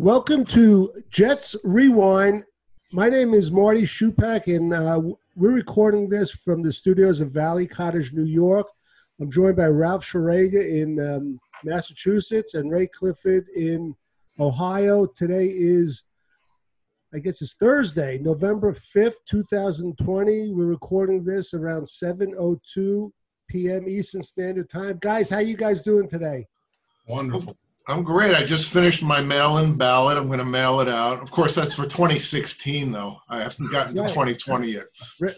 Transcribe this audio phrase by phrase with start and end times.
[0.00, 2.44] Welcome to Jets Rewind.
[2.90, 4.98] My name is Marty Shupak, and uh,
[5.36, 8.66] we're recording this from the studios of Valley Cottage, New York.
[9.20, 13.94] I'm joined by Ralph Schrager in um, Massachusetts and Ray Clifford in
[14.38, 15.04] Ohio.
[15.04, 16.04] Today is,
[17.12, 20.48] I guess it's Thursday, November 5th, 2020.
[20.54, 23.10] We're recording this around 7.02
[23.50, 23.86] p.m.
[23.86, 24.96] Eastern Standard Time.
[24.98, 26.46] Guys, how you guys doing today?
[27.06, 27.54] Wonderful.
[27.90, 28.36] I'm great.
[28.36, 30.16] I just finished my mail-in ballot.
[30.16, 31.20] I'm going to mail it out.
[31.20, 33.18] Of course, that's for 2016, though.
[33.28, 34.86] I haven't gotten to 2020 yet.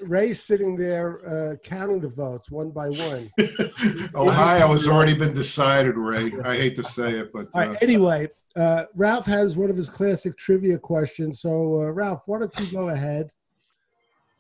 [0.03, 3.31] Ray's sitting there uh, counting the votes one by one.
[4.15, 6.31] Ohio has already been decided, Ray.
[6.45, 10.37] I hate to say it, but uh, anyway, uh, Ralph has one of his classic
[10.37, 11.41] trivia questions.
[11.41, 13.31] So, uh, Ralph, why don't you go ahead?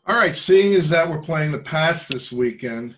[0.06, 0.34] All right.
[0.34, 2.94] Seeing as that we're playing the Pats this weekend,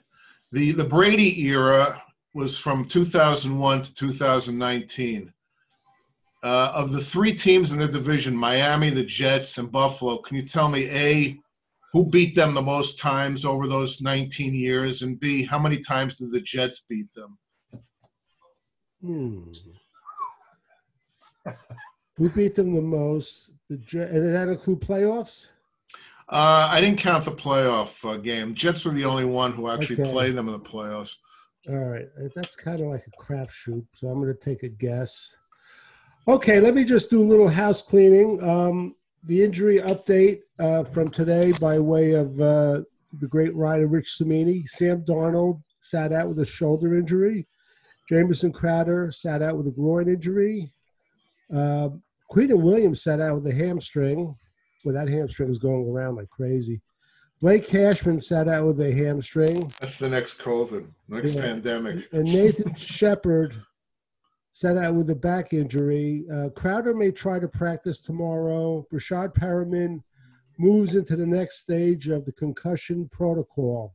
[0.51, 2.03] the the Brady era
[2.35, 5.33] was from 2001 to 2019.
[6.43, 10.43] Uh, of the three teams in the division, Miami, the Jets, and Buffalo, can you
[10.43, 11.39] tell me A,
[11.95, 16.19] who beat them the most times over those 19 years, and B, how many times
[16.19, 17.39] did the Jets beat them?
[19.01, 19.53] Hmm.
[22.17, 23.51] who beat them the most?
[23.71, 25.47] The Jets, and did that include playoffs?
[26.29, 28.55] Uh, I didn't count the playoff uh, game.
[28.55, 30.11] Jets were the only one who actually okay.
[30.11, 31.17] played them in the playoffs.
[31.69, 33.87] All right, uh, that's kind of like a crapshoot.
[33.97, 35.35] So I'm going to take a guess.
[36.29, 38.43] Okay, let me just do a little house cleaning.
[38.43, 42.83] Um, the injury update uh, from today by way of uh,
[43.19, 44.65] the great writer Rich Cimini.
[44.67, 47.47] Sam Darnold sat out with a shoulder injury.
[48.09, 50.73] Jamison Crowder sat out with a groin injury.
[51.55, 51.91] Uh,
[52.31, 54.35] Quinnen Williams sat out with a hamstring.
[54.85, 56.83] Well, that hamstring is going around like crazy.
[57.45, 59.71] Blake Cashman sat out with a hamstring.
[59.79, 61.43] That's the next COVID, next yeah.
[61.43, 62.09] pandemic.
[62.11, 63.55] And Nathan Shepherd
[64.53, 66.25] sat out with a back injury.
[66.35, 68.87] Uh, Crowder may try to practice tomorrow.
[68.91, 70.03] Breshad Perriman
[70.59, 73.95] moves into the next stage of the concussion protocol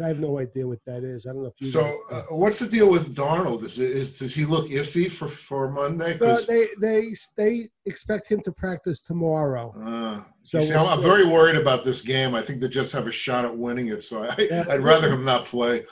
[0.00, 1.26] I have no idea what that is.
[1.26, 1.68] I don't know if you.
[1.68, 3.62] So, uh, what's the deal with Darnold?
[3.62, 6.16] Is, is does he look iffy for for Monday?
[6.20, 9.72] No, they they they expect him to practice tomorrow.
[9.78, 12.34] Uh, so see, I'm, I'm, very worried about this game.
[12.34, 14.02] I think they just have a shot at winning it.
[14.02, 15.84] So I, yeah, I'd rather him not play.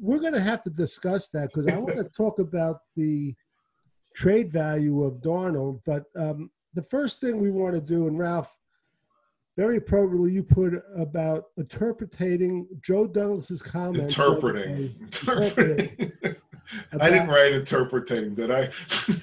[0.00, 3.34] We're going to have to discuss that because I want to talk about the
[4.16, 5.80] trade value of Darnold.
[5.86, 8.54] But um, the first thing we want to do, and Ralph,
[9.56, 14.14] very appropriately you put about interpreting Joe Douglas's comments.
[14.16, 14.94] Interpreting.
[15.00, 16.12] Interpreting.
[16.22, 16.36] about,
[17.00, 18.70] I didn't write interpreting, did I?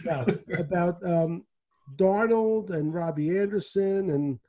[0.06, 0.26] yeah,
[0.58, 1.46] about um,
[1.96, 4.40] Darnold and Robbie Anderson and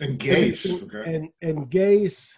[0.00, 1.14] and Gase and okay.
[1.14, 2.32] and, and Gase.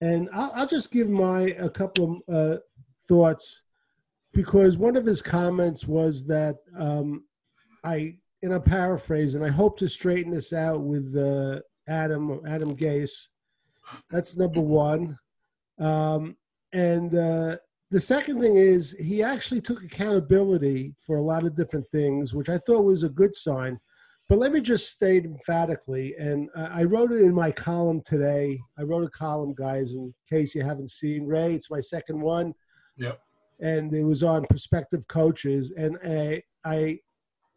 [0.00, 2.58] And I'll, I'll, just give my a couple of uh,
[3.08, 3.62] thoughts
[4.34, 7.24] because one of his comments was that um,
[7.82, 12.74] I, in a paraphrase, and I hope to straighten this out with uh, Adam Adam
[12.76, 13.28] Gase.
[14.08, 15.18] That's number one.
[15.78, 16.36] Um,
[16.72, 17.56] and uh,
[17.90, 22.48] the second thing is he actually took accountability for a lot of different things, which
[22.48, 23.80] I thought was a good sign.
[24.28, 28.60] But let me just state emphatically, and I wrote it in my column today.
[28.78, 31.26] I wrote a column, guys, in case you haven't seen.
[31.26, 32.54] Ray, it's my second one.
[32.96, 33.18] Yep.
[33.58, 37.00] And it was on prospective coaches, and I, I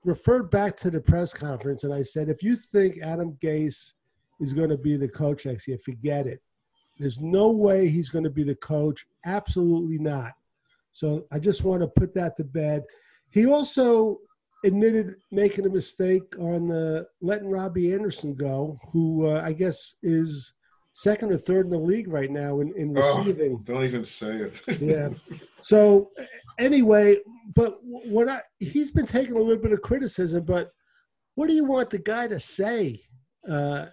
[0.04, 3.92] referred back to the press conference, and I said, if you think Adam Gase
[4.40, 5.78] is going to be the coach next year.
[5.78, 6.42] Forget it.
[7.00, 9.06] There's no way he's going to be the coach.
[9.26, 10.34] Absolutely not.
[10.92, 12.84] So I just want to put that to bed.
[13.32, 14.20] He also
[14.64, 20.54] admitted making a mistake on uh, letting Robbie Anderson go, who uh, I guess is
[20.94, 23.58] second or third in the league right now in, in receiving.
[23.60, 24.62] Oh, don't even say it.
[24.80, 25.10] yeah.
[25.64, 26.12] So
[26.60, 27.18] anyway,
[27.56, 30.70] but what I he's been taking a little bit of criticism, but
[31.36, 33.00] what do you want the guy to say?
[33.50, 33.88] Uh,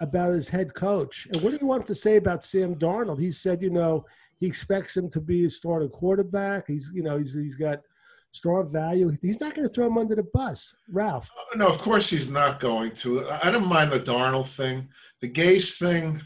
[0.00, 1.28] about his head coach.
[1.32, 3.20] And what do you want to say about Sam Darnold?
[3.20, 4.06] He said, you know,
[4.38, 6.66] he expects him to be a starting quarterback.
[6.66, 7.80] He's, you know, he's he's got
[8.32, 9.14] strong value.
[9.20, 11.30] He's not going to throw him under the bus, Ralph.
[11.52, 13.26] Uh, no, of course he's not going to.
[13.42, 14.88] I don't mind the Darnold thing,
[15.20, 16.20] the Gase thing.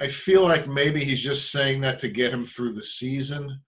[0.00, 3.60] I feel like maybe he's just saying that to get him through the season.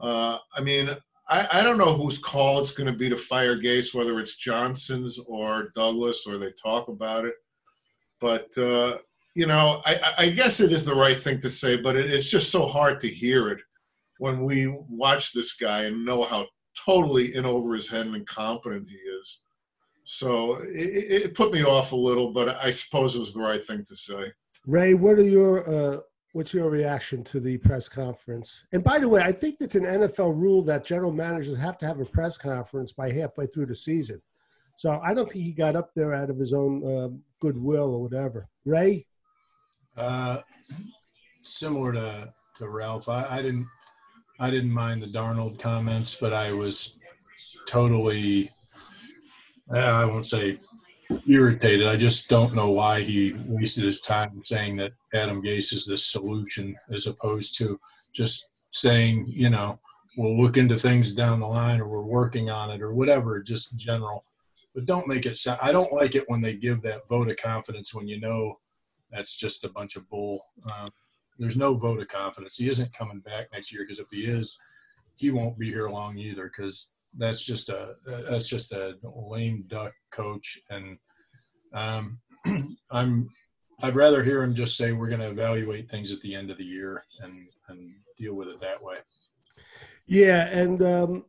[0.00, 0.90] Uh, I mean,
[1.28, 4.36] I, I, don't know whose call it's going to be to fire Gase, whether it's
[4.36, 7.34] Johnson's or Douglas, or they talk about it.
[8.22, 8.98] But uh,
[9.34, 12.30] you know, I, I, guess it is the right thing to say, but it, it's
[12.30, 13.58] just so hard to hear it
[14.18, 16.46] when we watch this guy and know how
[16.78, 19.40] totally in over his head and incompetent he is.
[20.04, 23.64] So it, it, put me off a little, but I suppose it was the right
[23.64, 24.32] thing to say.
[24.66, 26.00] Ray, what are your uh,
[26.32, 28.64] what's your reaction to the press conference?
[28.72, 31.86] And by the way, I think it's an NFL rule that general managers have to
[31.86, 34.22] have a press conference by halfway through the season.
[34.76, 37.08] So I don't think he got up there out of his own uh,
[37.42, 38.48] goodwill or whatever.
[38.64, 39.04] Ray?
[39.96, 40.38] Uh,
[41.42, 43.66] similar to, to Ralph, I, I didn't
[44.38, 46.98] I didn't mind the Darnold comments, but I was
[47.66, 48.48] totally
[49.74, 50.58] uh, I won't say
[51.28, 51.86] irritated.
[51.86, 55.98] I just don't know why he wasted his time saying that Adam Gase is the
[55.98, 57.78] solution as opposed to
[58.12, 59.78] just saying, you know,
[60.16, 63.76] we'll look into things down the line or we're working on it or whatever, just
[63.76, 64.24] general.
[64.74, 67.36] But don't make it sound, I don't like it when they give that vote of
[67.36, 68.56] confidence when you know
[69.10, 70.42] that's just a bunch of bull.
[70.64, 70.90] Um,
[71.38, 72.56] there's no vote of confidence.
[72.56, 74.58] He isn't coming back next year because if he is,
[75.16, 77.94] he won't be here long either because that's just a
[78.30, 80.96] that's just a lame duck coach and
[81.74, 82.18] um,
[82.90, 83.28] I'm
[83.82, 86.56] I'd rather hear him just say we're going to evaluate things at the end of
[86.56, 88.96] the year and and deal with it that way.
[90.06, 91.24] Yeah, and um,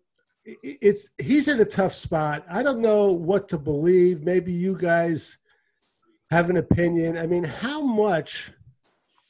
[0.45, 2.45] it's he's in a tough spot.
[2.49, 4.23] I don't know what to believe.
[4.23, 5.37] Maybe you guys
[6.31, 7.17] have an opinion.
[7.17, 8.51] I mean, how much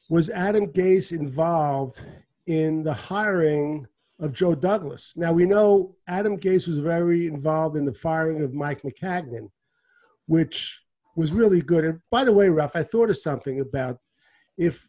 [0.08, 2.00] was Adam Gase involved
[2.46, 3.86] in the hiring
[4.18, 5.14] of Joe Douglas?
[5.16, 9.50] Now we know Adam Gase was very involved in the firing of Mike Maccagnan,
[10.26, 10.80] which
[11.16, 11.84] was really good.
[11.84, 13.98] And by the way, Ralph, I thought of something about
[14.56, 14.88] if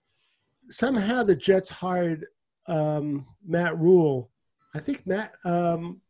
[0.69, 2.25] somehow the Jets hired
[2.67, 4.31] um, Matt Rhule.
[4.73, 6.01] I think Matt um,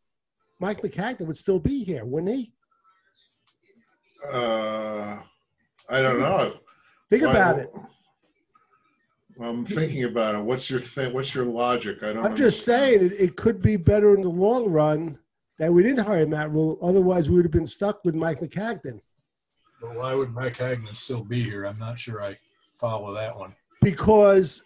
[0.58, 2.52] Mike Maccagnan would still be here, wouldn't he?
[4.32, 5.18] Uh,
[5.90, 6.54] I don't know.
[7.10, 7.72] Think Why, about it.
[9.40, 10.42] I'm thinking about it.
[10.42, 11.12] What's your thing?
[11.12, 12.02] What's your logic?
[12.02, 12.24] I don't.
[12.24, 15.18] I'm just saying it, it could be better in the long run
[15.58, 16.78] that we didn't hire Matt Rhule.
[16.82, 19.00] Otherwise, we would have been stuck with Mike Maccagnan.
[19.80, 21.66] But why would Maccagnan still be here?
[21.66, 23.54] I'm not sure I follow that one.
[23.82, 24.62] Because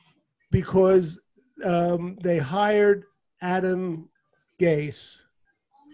[0.52, 1.20] because
[1.64, 3.04] um, they hired
[3.42, 4.08] Adam
[4.60, 5.18] Gase,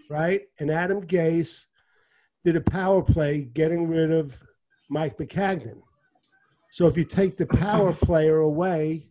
[0.09, 0.41] right?
[0.59, 1.65] And Adam Gase
[2.43, 4.37] did a power play getting rid of
[4.89, 5.81] Mike Maccagnan.
[6.71, 9.03] So if you take the power player away,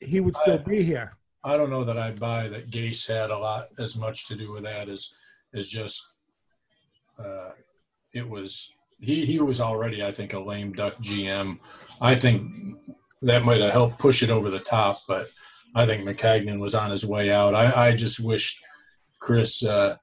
[0.00, 1.16] he would still I, be here.
[1.42, 4.52] I don't know that I buy that Gase had a lot as much to do
[4.52, 5.14] with that as
[5.52, 6.10] as just
[7.18, 7.50] uh,
[8.12, 11.58] it was he he was already I think a lame duck GM.
[12.00, 12.50] I think
[13.22, 15.28] that might have helped push it over the top, but
[15.74, 17.54] I think Maccagnan was on his way out.
[17.54, 18.60] I, I just wish
[19.24, 19.96] Chris uh,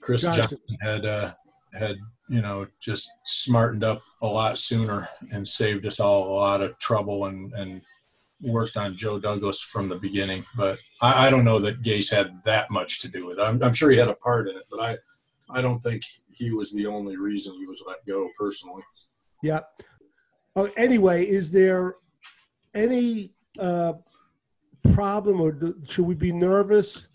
[0.00, 1.32] Chris Johnson, Johnson had uh,
[1.76, 1.96] had
[2.28, 6.78] you know just smartened up a lot sooner and saved us all a lot of
[6.78, 7.82] trouble and and
[8.40, 10.44] worked on Joe Douglas from the beginning.
[10.56, 13.42] But I, I don't know that Gase had that much to do with it.
[13.42, 14.94] I'm, I'm sure he had a part in it, but I
[15.50, 16.02] I don't think
[16.32, 18.82] he was the only reason he was let go personally.
[19.42, 19.60] Yeah.
[20.54, 21.96] Oh, anyway, is there
[22.74, 23.94] any uh,
[24.92, 25.58] problem or
[25.88, 27.08] should we be nervous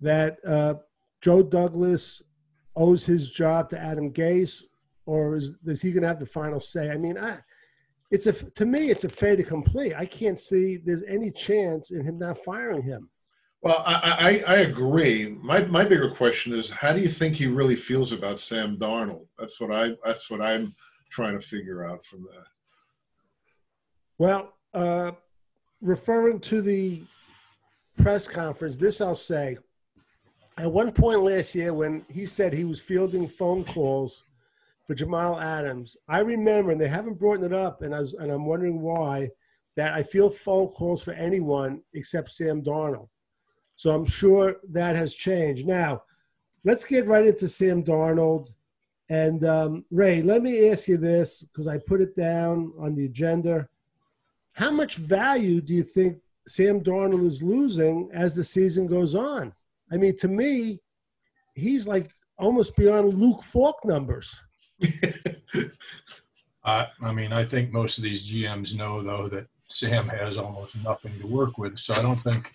[0.00, 0.74] that uh,
[1.20, 2.22] Joe Douglas
[2.76, 4.62] owes his job to Adam Gase,
[5.06, 6.90] or is, is he going to have the final say?
[6.90, 7.38] I mean, I,
[8.10, 9.94] it's a to me, it's a fait accompli.
[9.94, 13.10] I can't see there's any chance in him not firing him.
[13.62, 15.36] Well, I, I, I, agree.
[15.42, 19.26] My my bigger question is, how do you think he really feels about Sam Darnold?
[19.38, 20.74] That's what I that's what I'm
[21.10, 22.46] trying to figure out from that.
[24.18, 25.12] Well, uh,
[25.80, 27.02] referring to the
[27.98, 29.58] press conference, this I'll say.
[30.60, 34.24] At one point last year, when he said he was fielding phone calls
[34.86, 38.30] for Jamal Adams, I remember, and they haven't brought it up, and I was, and
[38.30, 39.30] I'm wondering why,
[39.76, 43.08] that I field phone calls for anyone except Sam Darnold.
[43.76, 45.66] So I'm sure that has changed.
[45.66, 46.02] Now,
[46.62, 48.52] let's get right into Sam Darnold.
[49.08, 53.06] And um, Ray, let me ask you this because I put it down on the
[53.06, 53.66] agenda.
[54.52, 59.54] How much value do you think Sam Darnold is losing as the season goes on?
[59.92, 60.80] I mean, to me,
[61.54, 64.34] he's like almost beyond Luke Falk numbers.
[66.64, 70.82] I, I mean, I think most of these GMs know though that Sam has almost
[70.84, 72.52] nothing to work with, so I don't think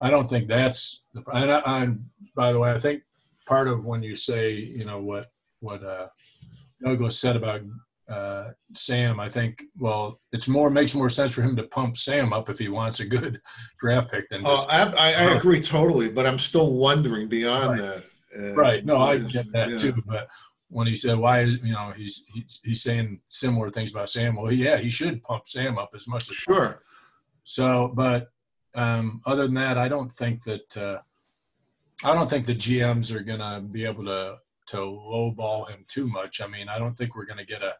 [0.00, 1.22] I don't think that's the.
[1.32, 1.98] And I, I'm,
[2.34, 3.02] by the way, I think
[3.46, 5.26] part of when you say, you know, what
[5.60, 6.08] what uh,
[6.82, 7.62] Douglas said about
[8.08, 12.32] uh, Sam, I think, well, it's more makes more sense for him to pump Sam
[12.32, 13.40] up if he wants a good
[13.80, 14.42] draft pick than.
[14.42, 18.02] Just, oh, I, I, I agree totally, but I'm still wondering beyond right.
[18.32, 18.50] that.
[18.50, 18.84] Uh, right.
[18.84, 19.78] No, I get that yeah.
[19.78, 20.28] too, but
[20.68, 24.36] when he said why you know he's he's, he's saying similar things about Sam.
[24.36, 26.54] Well, yeah, he should pump Sam up as much as sure.
[26.54, 26.80] Possible.
[27.44, 28.28] So, but
[28.76, 30.98] um, other than that, I don't think that uh,
[32.04, 34.36] I don't think the GMs are going to be able to
[34.68, 36.40] to lowball him too much.
[36.40, 37.72] I mean, I don't think we're going to get a,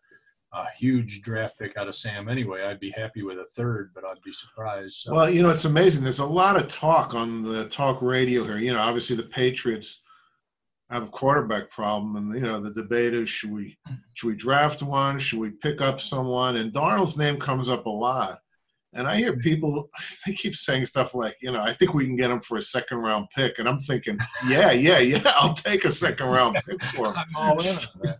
[0.56, 2.62] a huge draft pick out of Sam anyway.
[2.64, 4.96] I'd be happy with a third, but I'd be surprised.
[4.96, 5.14] So.
[5.14, 6.02] Well, you know, it's amazing.
[6.02, 8.58] There's a lot of talk on the talk radio here.
[8.58, 10.02] You know, obviously the Patriots
[10.90, 13.76] have a quarterback problem, and you know the debate is should we
[14.14, 17.90] should we draft one, should we pick up someone, and Darnold's name comes up a
[17.90, 18.40] lot.
[18.96, 19.90] And I hear people
[20.26, 22.62] they keep saying stuff like, you know, I think we can get him for a
[22.62, 26.82] second round pick, and I'm thinking, yeah, yeah, yeah, I'll take a second round pick
[26.82, 28.16] for him.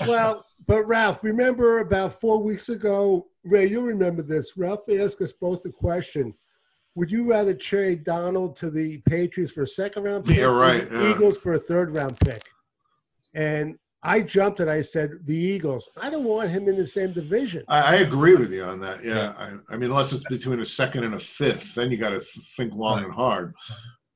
[0.06, 4.56] well, but Ralph, remember about four weeks ago, Ray, you remember this.
[4.56, 6.34] Ralph asked us both the question
[6.98, 10.36] would you rather trade Darnold to the Patriots for a second round pick?
[10.36, 10.84] Yeah, right.
[10.90, 11.12] Yeah.
[11.12, 12.42] Eagles for a third round pick.
[13.32, 15.88] And I jumped and I said the Eagles.
[16.00, 17.64] I don't want him in the same division.
[17.68, 19.04] I, I agree with you on that.
[19.04, 22.10] Yeah, I, I, mean, unless it's between a second and a fifth, then you got
[22.10, 22.20] to
[22.56, 23.06] think long right.
[23.06, 23.54] and hard.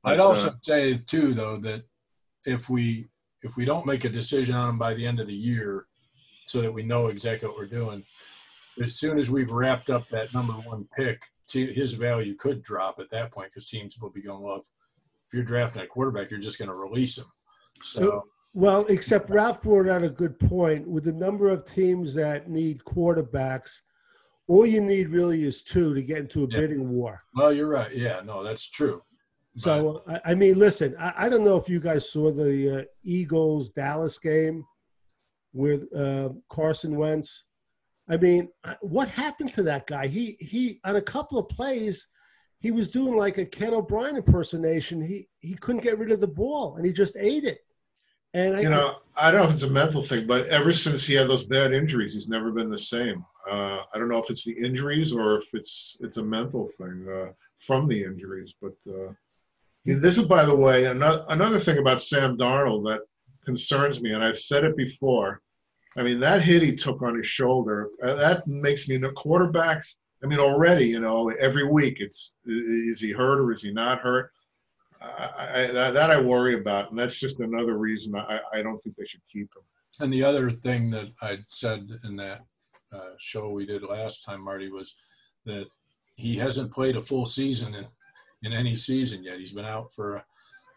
[0.05, 1.83] I'd also uh, say too, though, that
[2.45, 3.09] if we
[3.43, 5.87] if we don't make a decision on him by the end of the year,
[6.47, 8.05] so that we know exactly what we're doing,
[8.81, 11.21] as soon as we've wrapped up that number one pick,
[11.53, 14.67] his value could drop at that point because teams will be going, well, if,
[15.27, 17.27] if you're drafting a quarterback, you're just going to release him.
[17.83, 18.23] So.
[18.55, 20.87] Well, except Ralph brought out a good point.
[20.87, 23.81] With the number of teams that need quarterbacks,
[24.47, 26.61] all you need really is two to get into a yeah.
[26.61, 27.23] bidding war.
[27.35, 27.95] Well, you're right.
[27.97, 29.01] Yeah, no, that's true.
[29.57, 32.81] So, but, I, I, mean, listen, I, I, don't know if you guys saw the
[32.81, 34.65] uh, Eagles Dallas game
[35.53, 37.45] with uh, Carson Wentz.
[38.09, 38.49] I mean,
[38.81, 40.09] what happened to that guy?
[40.09, 42.09] He he on a couple of plays,
[42.59, 45.01] he was doing like a Ken O'Brien impersonation.
[45.03, 47.61] He he couldn't get rid of the ball, and he just ate it.
[48.35, 51.07] And I, you know, I don't know if it's a mental thing, but ever since
[51.07, 53.25] he had those bad injuries, he's never been the same.
[53.51, 57.07] Uh, I don't know if it's the injuries or if it's it's a mental thing
[57.13, 58.55] uh, from the injuries.
[58.61, 59.13] But uh,
[59.85, 63.01] this is, by the way, another another thing about Sam Darnold that
[63.45, 65.43] concerns me, and I've said it before.
[65.97, 69.97] I mean, that hit he took on his shoulder, uh, that makes me know quarterbacks.
[70.25, 74.01] I mean, already, you know, every week it's is he hurt or is he not
[74.01, 74.31] hurt?
[75.03, 78.83] I, I, that, that, I worry about, and that's just another reason I, I don't
[78.83, 79.63] think they should keep him.
[80.01, 82.41] And the other thing that I said in that
[82.93, 84.97] uh, show we did last time, Marty, was
[85.45, 85.67] that
[86.17, 87.87] he hasn't played a full season in,
[88.43, 89.39] in any season yet.
[89.39, 90.25] He's been out for,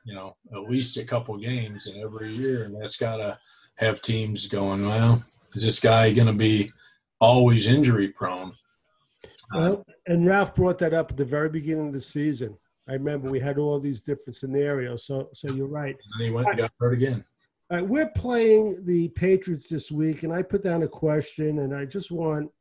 [0.05, 3.37] you know, at least a couple games in every year, and that's got to–
[3.77, 6.71] have teams going, well, is this guy going to be
[7.19, 8.51] always injury prone?
[9.53, 12.57] Well, and Ralph brought that up at the very beginning of the season.
[12.87, 15.05] I remember we had all these different scenarios.
[15.05, 15.95] So, so you're right.
[16.13, 17.23] And he went and got hurt again.
[17.71, 21.75] All right, we're playing the Patriots this week, and I put down a question, and
[21.75, 22.51] I just want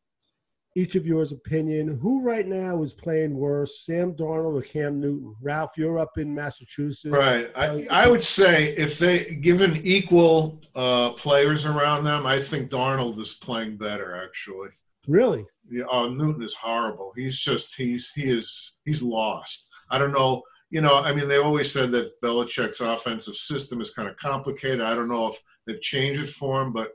[0.76, 1.98] each of yours opinion.
[2.00, 5.36] Who right now is playing worse, Sam Darnold or Cam Newton?
[5.42, 7.14] Ralph, you're up in Massachusetts.
[7.14, 7.50] Right.
[7.54, 13.18] I, I would say if they given equal uh, players around them, I think Darnold
[13.18, 14.70] is playing better actually.
[15.06, 15.44] Really?
[15.70, 15.84] Yeah.
[15.90, 17.12] Oh, Newton is horrible.
[17.14, 19.68] He's just he's he is he's lost.
[19.90, 20.42] I don't know.
[20.70, 24.80] You know, I mean, they always said that Belichick's offensive system is kind of complicated.
[24.80, 26.92] I don't know if they've changed it for him, but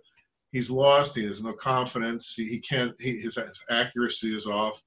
[0.51, 1.15] he's lost.
[1.15, 2.33] He has no confidence.
[2.35, 2.93] He, he can't.
[2.99, 3.37] He, his
[3.69, 4.83] accuracy is off,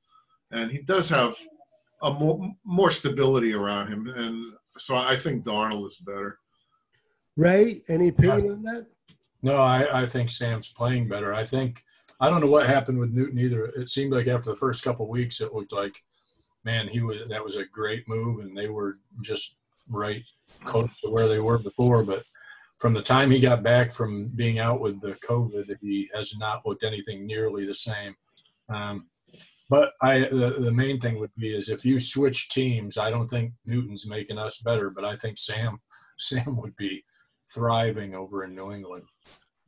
[0.51, 1.35] and he does have
[2.03, 4.09] a more, more stability around him.
[4.09, 6.39] And so I think Darnold is better.
[7.37, 8.53] Ray, any opinion yeah.
[8.53, 8.87] on that?
[9.43, 11.33] No, I, I think Sam's playing better.
[11.33, 11.83] I think
[12.21, 13.65] I don't know what happened with Newton either.
[13.77, 16.03] It seemed like after the first couple weeks, it looked like,
[16.65, 19.61] man, he was that was a great move, and they were just
[19.93, 20.25] right
[20.65, 22.05] close to where they were before.
[22.05, 22.23] But
[22.79, 26.67] from the time he got back from being out with the COVID, he has not
[26.67, 28.15] looked anything nearly the same.
[28.69, 29.09] Um,
[29.71, 33.27] but I, the, the main thing would be is if you switch teams, I don't
[33.27, 35.81] think Newton's making us better, but I think Sam,
[36.19, 37.05] Sam would be
[37.55, 39.05] thriving over in New England.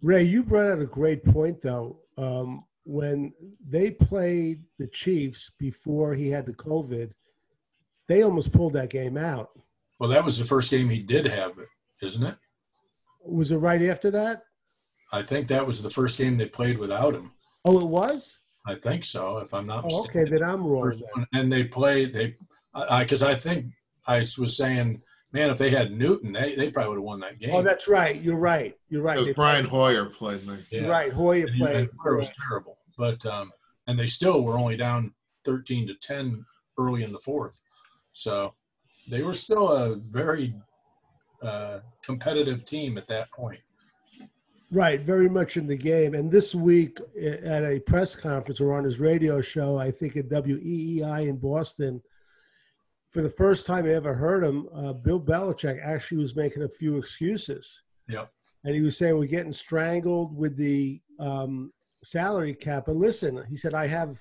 [0.02, 2.00] Ray, you brought out a great point though.
[2.18, 3.32] Um, when
[3.66, 7.12] they played the Chiefs before he had the COVID,
[8.08, 9.50] they almost pulled that game out.
[9.98, 11.68] Well, that was the first game he did have it,
[12.02, 12.36] isn't it?
[13.24, 14.42] Was it right after that?
[15.12, 17.32] I think that was the first game they played without him.
[17.64, 18.36] Oh, it was.
[18.66, 20.20] I think so, if I'm not oh, mistaken.
[20.22, 21.00] Okay, then I'm wrong.
[21.14, 21.26] Then.
[21.34, 22.36] And they played they,
[22.74, 23.72] I because I, I, think
[24.06, 27.34] I was saying, man, if they had Newton, they, they probably would have won that
[27.34, 27.54] oh, game.
[27.54, 28.20] Oh, that's right.
[28.20, 28.74] You're right.
[28.88, 29.34] You're right.
[29.34, 30.58] Brian Hoyer played me.
[30.70, 30.86] Yeah.
[30.86, 31.90] Right, Hoyer and played.
[32.00, 33.52] Hoyer was terrible, but um,
[33.86, 35.12] and they still were only down
[35.44, 36.44] 13 to 10
[36.78, 37.60] early in the fourth,
[38.12, 38.54] so
[39.08, 40.54] they were still a very
[41.42, 43.60] uh, competitive team at that point.
[44.70, 46.14] Right, very much in the game.
[46.14, 50.28] And this week at a press conference or on his radio show, I think at
[50.28, 52.02] WEEI in Boston,
[53.12, 56.68] for the first time I ever heard him, uh, Bill Belichick actually was making a
[56.68, 57.82] few excuses.
[58.08, 58.32] Yep.
[58.64, 61.72] And he was saying we're getting strangled with the um,
[62.04, 62.84] salary cap.
[62.87, 64.18] But listen, he said I have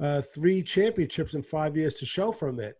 [0.00, 2.76] uh, three championships in five years to show from it.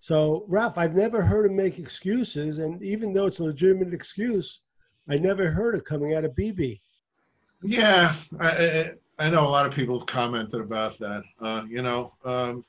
[0.00, 4.62] So, Ralph, I've never heard him make excuses, and even though it's a legitimate excuse,
[5.08, 6.80] I never heard it coming out of BB.
[7.62, 11.22] Yeah, I, I, I know a lot of people have commented about that.
[11.40, 12.64] Uh, you know, um,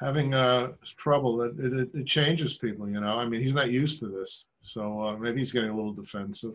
[0.00, 3.18] having uh, trouble, it, it, it changes people, you know.
[3.18, 4.46] I mean, he's not used to this.
[4.62, 6.54] So uh, maybe he's getting a little defensive.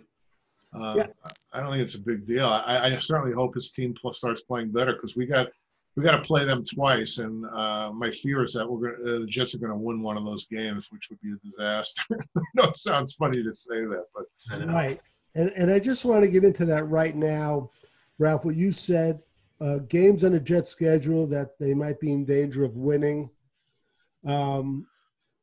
[0.75, 1.07] Uh, Yeah.
[1.53, 2.45] I don't think it's a big deal.
[2.47, 5.47] I, I certainly hope his team pl- starts playing better because we got
[5.95, 9.19] we got to play them twice, and uh, my fear is that we're gonna, uh,
[9.19, 12.03] the Jets are going to win one of those games, which would be a disaster.
[12.37, 14.25] I know it sounds funny to say that, but
[14.67, 14.99] Right.
[15.35, 17.69] And and I just want to get into that right now,
[18.19, 18.43] Ralph.
[18.43, 19.21] What you said,
[19.61, 23.29] uh, games on the Jet schedule that they might be in danger of winning.
[24.25, 24.87] Um,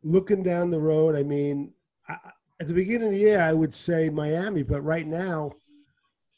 [0.02, 1.72] looking down the road, I mean,
[2.08, 2.16] I,
[2.62, 5.50] at the beginning of the year, I would say Miami, but right now,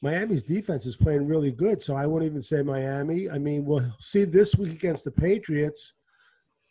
[0.00, 1.82] Miami's defense is playing really good.
[1.82, 3.28] So I won't even say Miami.
[3.28, 5.92] I mean, we'll see this week against the Patriots.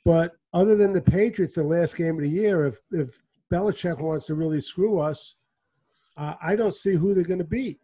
[0.05, 4.25] But other than the Patriots, the last game of the year, if if Belichick wants
[4.25, 5.35] to really screw us,
[6.17, 7.79] uh, I don't see who they're going to beat.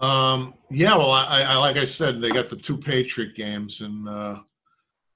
[0.00, 4.08] Um, yeah, well, I, I like I said, they got the two Patriot games, and
[4.08, 4.38] uh,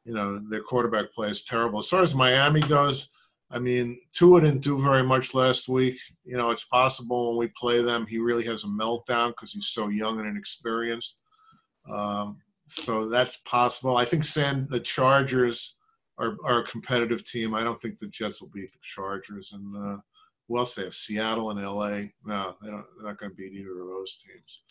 [0.04, 1.78] you know their quarterback play is terrible.
[1.78, 3.08] As far as Miami goes,
[3.50, 5.98] I mean, Tua didn't do very much last week.
[6.24, 9.68] You know, it's possible when we play them, he really has a meltdown because he's
[9.68, 11.20] so young and inexperienced.
[11.90, 13.96] Um, so that's possible.
[13.96, 15.76] I think San the Chargers
[16.18, 17.54] are, are a competitive team.
[17.54, 19.52] I don't think the Jets will beat the Chargers.
[19.52, 19.96] And uh,
[20.46, 20.94] who else they have?
[20.94, 22.08] Seattle and LA.
[22.26, 24.62] No, they don't, they're not going to beat either of those teams.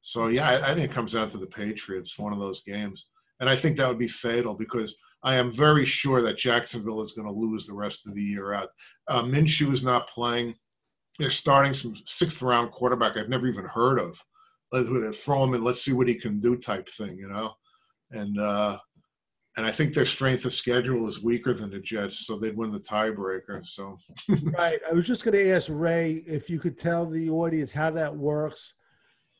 [0.00, 3.10] So yeah, I, I think it comes down to the Patriots, one of those games,
[3.40, 7.12] and I think that would be fatal because I am very sure that Jacksonville is
[7.12, 8.68] going to lose the rest of the year out.
[9.08, 10.54] Uh, Minshew is not playing.
[11.18, 14.20] They're starting some sixth round quarterback I've never even heard of.
[14.70, 17.52] Let's throw him and Let's see what he can do, type thing, you know.
[18.12, 18.78] And uh,
[19.56, 22.70] and I think their strength of schedule is weaker than the Jets, so they'd win
[22.70, 23.64] the tiebreaker.
[23.64, 23.98] So
[24.56, 24.78] Right.
[24.88, 28.14] I was just going to ask Ray if you could tell the audience how that
[28.14, 28.74] works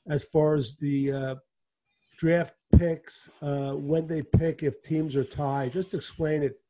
[0.08, 1.34] as far as the uh,
[2.18, 5.72] draft picks, uh, when they pick, if teams are tied.
[5.72, 6.60] Just explain it.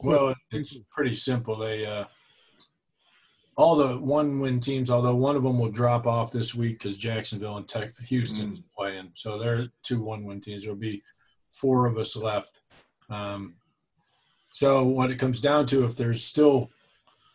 [0.00, 1.56] Well, it's pretty simple.
[1.56, 2.04] They uh,
[3.56, 7.56] all the one-win teams, although one of them will drop off this week because Jacksonville
[7.56, 8.64] and Tech, Houston Mm.
[8.76, 10.62] playing, so they're two one-win teams.
[10.62, 11.02] There'll be
[11.50, 12.60] four of us left.
[13.08, 13.54] Um,
[14.52, 16.70] so what it comes down to, if there's still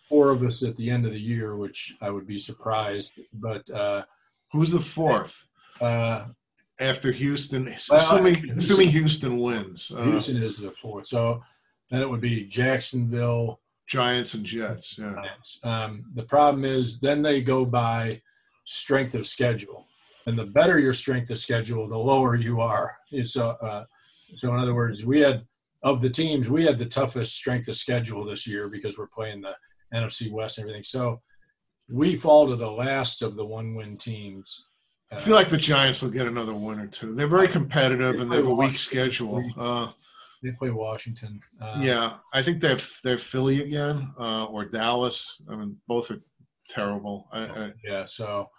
[0.10, 3.69] four of us at the end of the year, which I would be surprised, but
[3.69, 4.04] uh,
[4.52, 5.48] who's the fourth
[5.80, 6.26] uh,
[6.79, 7.65] after Houston?
[7.65, 11.07] Well, assuming, Houston- assuming Houston wins, uh, Houston is the fourth.
[11.07, 11.43] So
[11.89, 14.97] then it would be Jacksonville, Giants and Jets.
[14.97, 15.13] Yeah.
[15.13, 15.59] Giants.
[15.65, 18.21] Um, the problem is then they go by
[18.65, 19.87] strength of schedule,
[20.25, 22.91] and the better your strength of schedule, the lower you are.
[23.23, 23.85] So, uh,
[24.35, 25.45] so in other words, we had
[25.81, 29.41] of the teams, we had the toughest strength of schedule this year because we're playing
[29.41, 29.55] the
[29.93, 30.83] NFC West and everything.
[30.83, 31.21] So
[31.89, 34.67] we fall to the last of the one-win teams.
[35.12, 37.13] Uh, I feel like the Giants will get another win or two.
[37.13, 39.43] They're very competitive and they have a weak schedule.
[39.58, 39.91] Uh,
[40.41, 41.41] they play Washington.
[41.60, 45.41] Uh, yeah, I think they're they're Philly again uh, or Dallas.
[45.50, 46.22] I mean, both are
[46.69, 47.28] terrible.
[47.32, 48.50] I, I, Yeah, so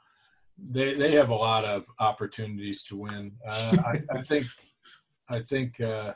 [0.58, 3.32] they they have a lot of opportunities to win.
[3.46, 4.46] Uh, I, I think
[5.30, 6.12] I think uh,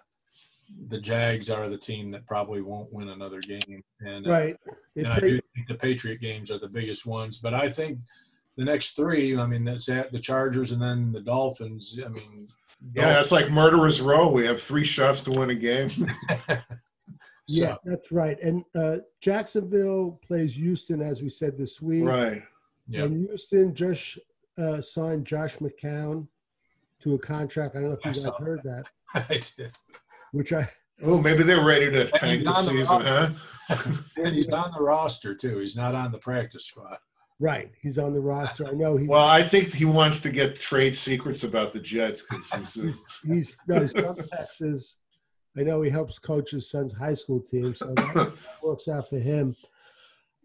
[0.88, 4.56] the Jags are the team that probably won't win another game, and uh, Right.
[4.94, 7.38] They and I do think the Patriot games are the biggest ones.
[7.38, 7.98] But I think
[8.56, 11.98] the next three, I mean, that's at the Chargers and then the Dolphins.
[12.04, 12.46] I mean,
[12.94, 14.28] yeah, it's like murderers row.
[14.28, 15.90] We have three shots to win a game.
[16.48, 16.56] so,
[17.48, 18.38] yeah, that's right.
[18.40, 22.04] And uh, Jacksonville plays Houston, as we said this week.
[22.04, 22.42] right.
[22.86, 24.18] yeah, And Houston just
[24.58, 26.28] uh, signed Josh McCown
[27.02, 27.76] to a contract.
[27.76, 29.74] I don't know if I you guys heard that, I did.
[30.32, 30.68] Which I
[31.02, 33.30] Oh, maybe they're ready to tank the on the season, huh?
[34.16, 35.58] And he's on the roster too.
[35.58, 36.98] He's not on the practice squad.
[37.38, 37.70] Right.
[37.80, 38.66] He's on the roster.
[38.66, 39.06] I know he.
[39.06, 42.84] Well, I think he wants to get trade secrets about the Jets because he's.
[42.84, 42.92] Uh,
[43.24, 44.96] he's, no, he's from Texas.
[45.56, 49.18] I know he helps coach his son's high school team, so that works out for
[49.18, 49.54] him.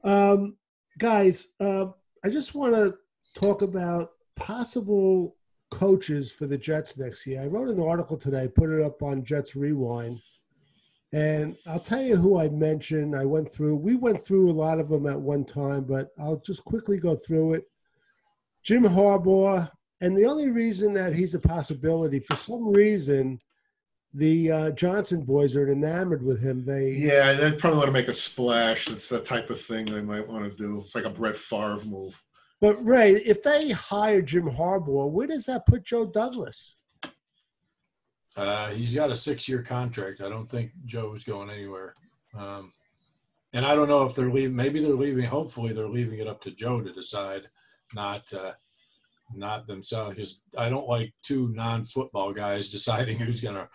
[0.04, 0.58] Um,
[0.98, 1.88] guys, uh,
[2.24, 2.96] I just want to
[3.34, 5.36] talk about possible
[5.72, 7.42] coaches for the Jets next year.
[7.42, 10.20] I wrote an article today, put it up on Jets Rewind,
[11.12, 13.16] and I'll tell you who I mentioned.
[13.16, 13.78] I went through.
[13.78, 17.16] We went through a lot of them at one time, but I'll just quickly go
[17.16, 17.64] through it.
[18.64, 23.40] Jim Harbaugh, and the only reason that he's a possibility, for some reason,
[24.14, 26.66] the uh, Johnson boys are enamored with him.
[26.66, 28.86] They yeah, they probably want to make a splash.
[28.86, 30.82] That's the type of thing they might want to do.
[30.82, 32.22] It's like a Brett Favre move.
[32.62, 36.76] But Ray, if they hire Jim Harbaugh, where does that put Joe Douglas?
[38.40, 40.22] Uh, he's got a six-year contract.
[40.22, 41.94] I don't think Joe's going anywhere.
[42.38, 42.72] Um,
[43.52, 44.56] and I don't know if they're leaving.
[44.56, 45.26] Maybe they're leaving.
[45.26, 47.42] Hopefully, they're leaving it up to Joe to decide.
[47.94, 48.54] not uh,
[49.36, 50.16] not themselves.
[50.16, 53.68] Because I don't like two non-football guys deciding who's going to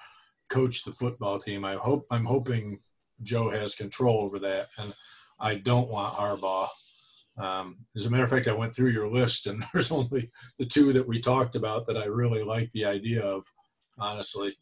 [0.49, 1.65] coach the football team.
[1.65, 2.79] I hope I'm hoping
[3.23, 4.95] Joe has control over that, and
[5.41, 6.69] I don't want Harbaugh.
[7.37, 10.65] Um, as a matter of fact, I went through your list, and there's only the
[10.65, 13.45] two that we talked about that I really like the idea of.
[13.99, 14.53] Honestly,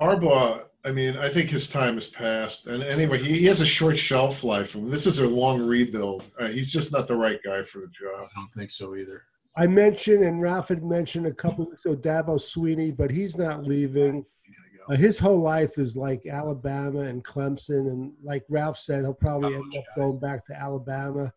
[0.00, 2.66] Harbaugh, I mean, I think his time has passed.
[2.66, 4.74] And anyway, he, he has a short shelf life.
[4.74, 6.24] and this is a long rebuild.
[6.38, 8.28] Uh, he's just not the right guy for the job.
[8.30, 9.22] I don't think so either.
[9.56, 13.64] I mentioned, and Ralph had mentioned a couple weeks ago, Dabo Swinney, but he's not
[13.64, 14.24] leaving.
[14.88, 19.54] Uh, his whole life is like Alabama and Clemson, and like Ralph said, he'll probably
[19.54, 21.32] end up going back to Alabama.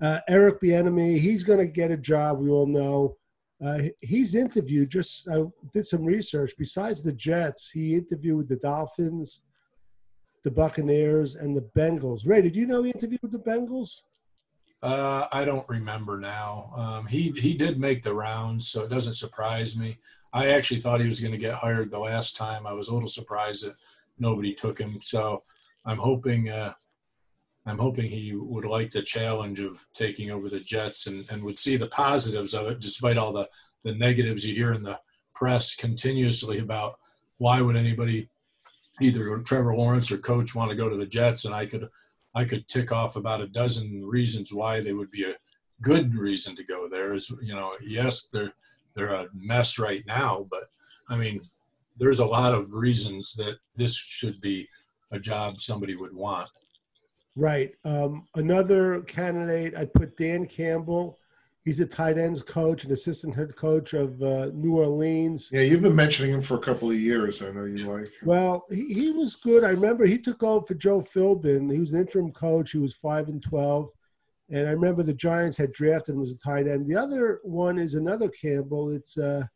[0.00, 2.38] Uh, Eric Bieniemy, he's going to get a job.
[2.38, 3.16] We all know.
[3.64, 4.90] Uh, he's interviewed.
[4.90, 6.52] Just I did some research.
[6.58, 9.40] Besides the Jets, he interviewed the Dolphins,
[10.44, 12.26] the Buccaneers, and the Bengals.
[12.26, 14.02] Ray, did you know he interviewed the Bengals?
[14.82, 16.70] Uh, I don't remember now.
[16.76, 19.98] Um, he he did make the rounds, so it doesn't surprise me.
[20.32, 22.66] I actually thought he was going to get hired the last time.
[22.66, 23.74] I was a little surprised that
[24.18, 25.00] nobody took him.
[25.00, 25.40] So
[25.86, 26.74] I'm hoping uh,
[27.66, 31.58] I'm hoping he would like the challenge of taking over the Jets and, and would
[31.58, 33.48] see the positives of it, despite all the,
[33.82, 34.98] the negatives you hear in the
[35.34, 36.98] press continuously about
[37.38, 38.28] why would anybody,
[39.02, 41.44] either Trevor Lawrence or coach, want to go to the Jets.
[41.44, 41.84] And I could
[42.34, 45.34] I could tick off about a dozen reasons why they would be a
[45.82, 47.14] good reason to go there.
[47.14, 48.52] Is you know, yes, they're
[48.94, 50.64] they're a mess right now, but
[51.08, 51.40] I mean,
[51.98, 54.68] there's a lot of reasons that this should be
[55.10, 56.48] a job somebody would want.
[57.36, 57.72] Right.
[57.84, 61.18] Um, another candidate, I put Dan Campbell.
[61.66, 65.50] He's a tight ends coach and assistant head coach of uh, New Orleans.
[65.52, 67.42] Yeah, you've been mentioning him for a couple of years.
[67.42, 68.10] I know you like.
[68.22, 69.64] Well, he, he was good.
[69.64, 71.70] I remember he took over for Joe Philbin.
[71.72, 72.70] He was an interim coach.
[72.70, 73.90] He was five and twelve,
[74.48, 76.86] and I remember the Giants had drafted him as a tight end.
[76.86, 78.90] The other one is another Campbell.
[78.90, 79.46] It's uh,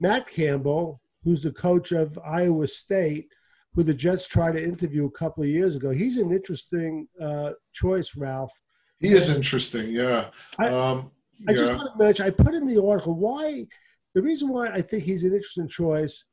[0.00, 3.28] Matt Campbell, who's the coach of Iowa State
[3.76, 5.90] who the Jets tried to interview a couple of years ago.
[5.90, 8.52] He's an interesting uh, choice, Ralph.
[8.98, 10.30] He is interesting, yeah.
[10.58, 11.12] I, um,
[11.46, 13.66] I just want to mention, I put in the article why
[14.14, 16.24] the reason why I think he's an interesting choice.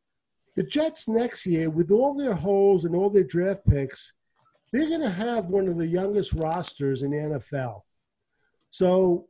[0.56, 4.14] The Jets next year, with all their holes and all their draft picks,
[4.72, 7.82] they're going to have one of the youngest rosters in the NFL.
[8.70, 9.28] So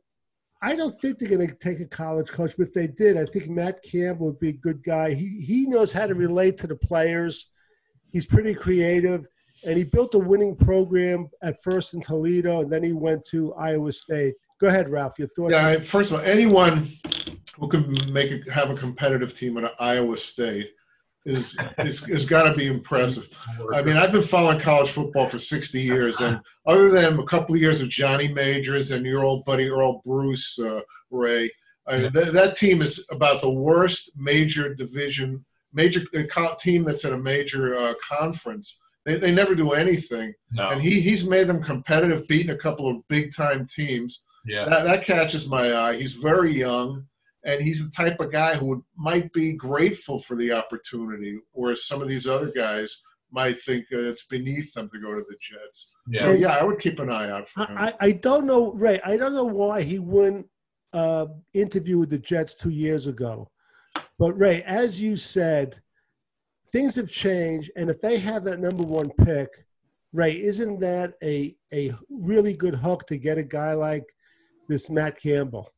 [0.62, 3.26] I don't think they're going to take a college coach, but if they did, I
[3.26, 5.14] think Matt Campbell would be a good guy.
[5.14, 7.50] He he knows how to relate to the players.
[8.14, 9.26] He's pretty creative,
[9.66, 13.52] and he built a winning program at first in Toledo, and then he went to
[13.54, 14.34] Iowa State.
[14.60, 15.18] Go ahead, Ralph.
[15.18, 15.52] Your thoughts?
[15.52, 16.92] Yeah, first of all, anyone
[17.58, 20.70] who can make a, have a competitive team at Iowa State
[21.26, 23.26] is is, is got to be impressive.
[23.74, 27.56] I mean, I've been following college football for 60 years, and other than a couple
[27.56, 31.50] of years of Johnny Majors and your old buddy Earle Bruce uh, Ray,
[31.88, 36.00] I mean, th- that team is about the worst major division major
[36.58, 38.80] team that's in a major uh, conference.
[39.04, 40.32] They, they never do anything.
[40.52, 40.70] No.
[40.70, 44.22] And he, he's made them competitive, beating a couple of big time teams.
[44.46, 44.64] Yeah.
[44.66, 45.96] That, that catches my eye.
[45.96, 47.06] He's very young,
[47.44, 51.84] and he's the type of guy who would, might be grateful for the opportunity, whereas
[51.84, 55.36] some of these other guys might think uh, it's beneath them to go to the
[55.40, 55.92] Jets.
[56.08, 56.22] Yeah.
[56.22, 57.76] So, yeah, I would keep an eye out for him.
[57.76, 60.46] I, I don't know, Ray, I don't know why he wouldn't
[60.92, 63.50] uh, interview with the Jets two years ago.
[64.18, 65.80] But Ray, as you said,
[66.72, 69.48] things have changed, and if they have that number one pick,
[70.12, 74.04] Ray, isn't that a a really good hook to get a guy like
[74.68, 75.72] this Matt Campbell?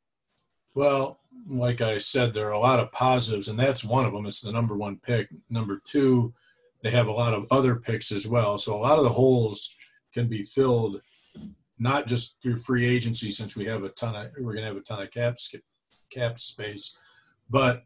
[0.74, 4.26] Well, like I said, there are a lot of positives, and that's one of them.
[4.26, 5.28] It's the number one pick.
[5.48, 6.34] Number two,
[6.82, 8.58] they have a lot of other picks as well.
[8.58, 9.76] So a lot of the holes
[10.12, 11.00] can be filled
[11.78, 14.76] not just through free agency, since we have a ton of we're going to have
[14.76, 15.36] a ton of cap
[16.10, 16.96] cap space,
[17.50, 17.84] but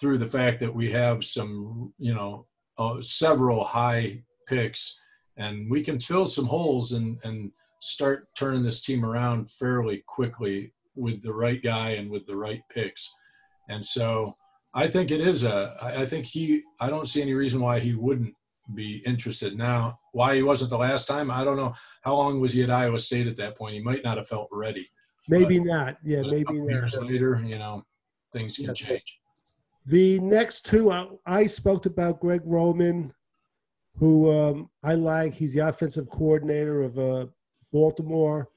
[0.00, 2.46] through the fact that we have some, you know,
[2.78, 5.00] uh, several high picks,
[5.36, 10.72] and we can fill some holes and and start turning this team around fairly quickly
[10.96, 13.14] with the right guy and with the right picks.
[13.68, 14.32] And so
[14.74, 15.72] I think it is a.
[15.82, 16.62] I think he.
[16.80, 18.34] I don't see any reason why he wouldn't
[18.74, 19.98] be interested now.
[20.12, 21.74] Why he wasn't the last time, I don't know.
[22.02, 23.74] How long was he at Iowa State at that point?
[23.74, 24.88] He might not have felt ready.
[25.28, 25.96] Maybe but, not.
[26.04, 26.70] Yeah, maybe not.
[26.70, 27.84] Years later, you know,
[28.32, 28.72] things can yeah.
[28.72, 29.20] change.
[29.86, 33.12] The next two, I, I spoke about Greg Roman,
[33.96, 35.34] who um, I like.
[35.34, 37.26] He's the offensive coordinator of uh,
[37.72, 38.48] Baltimore.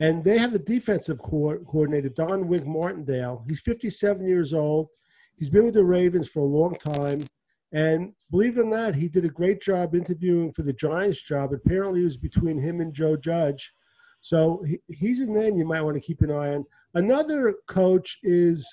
[0.00, 3.44] And they have a defensive co- coordinator, Don Wink Martindale.
[3.48, 4.88] He's 57 years old.
[5.36, 7.24] He's been with the Ravens for a long time.
[7.72, 11.52] And believe it or not, he did a great job interviewing for the Giants job.
[11.52, 13.72] Apparently, it was between him and Joe Judge.
[14.20, 16.64] So he, he's a name you might want to keep an eye on.
[16.94, 18.66] Another coach is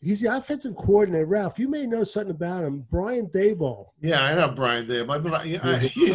[0.00, 1.26] he's the offensive coordinator.
[1.26, 2.86] Ralph, you may know something about him.
[2.90, 3.86] Brian Daboll.
[4.00, 5.22] Yeah, I know Brian Daboll.
[5.22, 6.14] But I, I, he,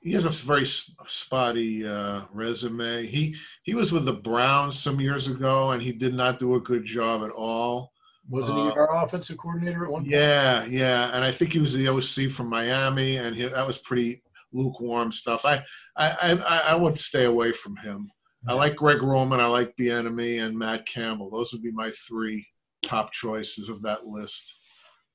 [0.00, 3.06] he has a very spotty uh, resume.
[3.06, 6.60] He he was with the Browns some years ago, and he did not do a
[6.60, 7.92] good job at all.
[8.28, 10.12] Wasn't he uh, our offensive coordinator at one point?
[10.12, 13.78] Yeah, yeah, and I think he was the OC from Miami, and he, that was
[13.78, 14.22] pretty
[14.52, 15.44] lukewarm stuff.
[15.44, 15.62] I
[15.96, 16.12] I
[16.46, 18.10] I, I would stay away from him.
[18.46, 21.30] I like Greg Roman, I like Bieniemy, and Matt Campbell.
[21.30, 22.46] Those would be my three
[22.84, 24.54] top choices of that list.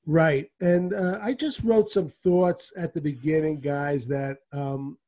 [0.06, 4.06] Right, and uh, I just wrote some thoughts at the beginning, guys.
[4.08, 4.98] That um,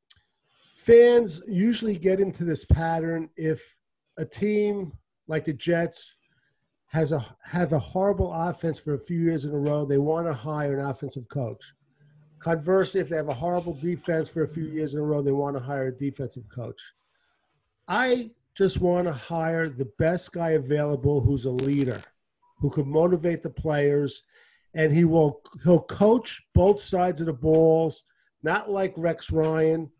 [0.77, 3.61] fans usually get into this pattern if
[4.17, 4.93] a team
[5.27, 6.15] like the Jets
[6.87, 10.27] has a have a horrible offense for a few years in a row, they want
[10.27, 11.73] to hire an offensive coach.
[12.39, 15.31] Conversely, if they have a horrible defense for a few years in a row, they
[15.31, 16.79] want to hire a defensive coach.
[17.87, 22.01] I just want to hire the best guy available who's a leader,
[22.57, 24.23] who can motivate the players,
[24.73, 28.03] and he will he'll coach both sides of the balls,
[28.41, 29.91] not like Rex Ryan,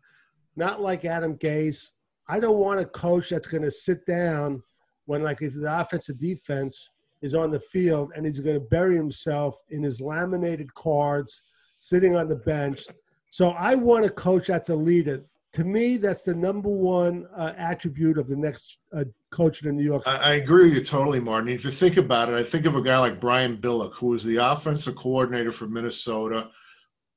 [0.56, 1.90] not like Adam Gase.
[2.28, 4.62] I don't want a coach that's going to sit down
[5.06, 6.90] when like if the offensive defense
[7.20, 11.42] is on the field and he's going to bury himself in his laminated cards
[11.78, 12.84] sitting on the bench.
[13.30, 15.24] So I want a coach that's a leader.
[15.54, 19.84] To me, that's the number one uh, attribute of the next uh, coach in New
[19.84, 20.02] York.
[20.04, 21.48] I, I, agree with you totally, Martin.
[21.48, 24.24] If you think about it, I think of a guy like Brian Billick, who was
[24.24, 26.50] the offensive coordinator for Minnesota.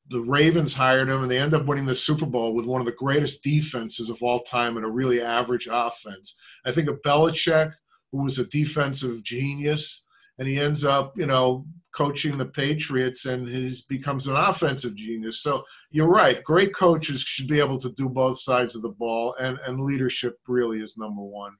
[0.09, 2.85] The Ravens hired him, and they end up winning the Super Bowl with one of
[2.85, 6.37] the greatest defenses of all time and a really average offense.
[6.63, 7.73] I think of Belichick,
[8.11, 10.05] who was a defensive genius,
[10.37, 15.41] and he ends up, you know, coaching the Patriots and he becomes an offensive genius.
[15.41, 16.43] So you're right.
[16.43, 20.37] Great coaches should be able to do both sides of the ball, and, and leadership
[20.47, 21.53] really is number one.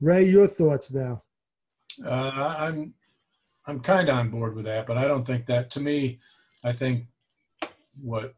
[0.00, 1.22] Ray, your thoughts now?
[2.04, 2.94] Uh, I'm
[3.66, 5.70] I'm kind of on board with that, but I don't think that.
[5.70, 6.20] To me,
[6.64, 7.06] I think
[8.00, 8.34] what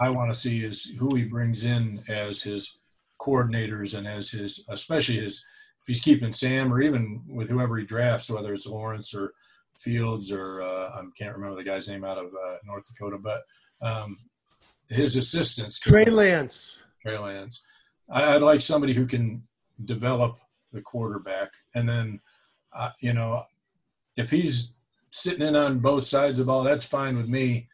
[0.00, 2.80] I want to see is who he brings in as his
[3.20, 5.44] coordinators and as his, especially his
[5.80, 9.32] if he's keeping Sam or even with whoever he drafts, whether it's Lawrence or
[9.76, 13.38] Fields or uh, I can't remember the guy's name out of uh, North Dakota, but
[13.86, 14.16] um,
[14.88, 15.80] his assistants.
[15.80, 16.78] Trey Lance.
[17.02, 17.64] Trey Lance.
[18.08, 19.42] I, would like somebody who can
[19.84, 20.38] develop
[20.72, 22.20] the quarterback, and then
[22.72, 23.42] uh, you know,
[24.16, 24.76] if he's
[25.10, 27.68] sitting in on both sides of the ball, that's fine with me.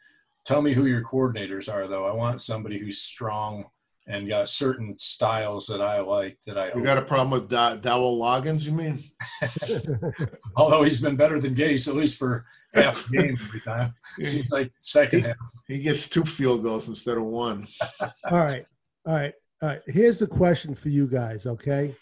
[0.45, 2.05] Tell me who your coordinators are, though.
[2.05, 3.65] I want somebody who's strong
[4.11, 6.37] and got certain styles that I like.
[6.45, 8.65] That I you got a problem with da- Dowell Loggins?
[8.65, 9.03] You mean?
[10.55, 12.43] Although he's been better than Gase at least for
[12.73, 13.93] half the game every time.
[14.21, 15.37] Seems like second he, half.
[15.67, 17.67] He gets two field goals instead of one.
[18.01, 18.65] all right,
[19.05, 19.81] all right, all right.
[19.87, 21.45] Here's the question for you guys.
[21.45, 21.95] Okay.